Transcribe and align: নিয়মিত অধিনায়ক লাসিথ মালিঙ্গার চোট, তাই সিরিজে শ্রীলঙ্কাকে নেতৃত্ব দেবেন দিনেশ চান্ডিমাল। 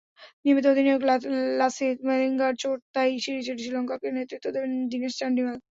নিয়মিত 0.43 0.65
অধিনায়ক 0.67 1.01
লাসিথ 1.59 1.97
মালিঙ্গার 2.07 2.53
চোট, 2.61 2.79
তাই 2.95 3.09
সিরিজে 3.23 3.53
শ্রীলঙ্কাকে 3.55 4.07
নেতৃত্ব 4.17 4.47
দেবেন 4.55 4.71
দিনেশ 4.91 5.13
চান্ডিমাল। 5.19 5.57